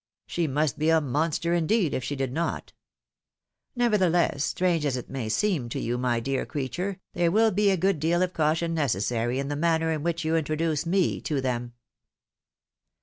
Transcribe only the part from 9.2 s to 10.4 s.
in the manner in which you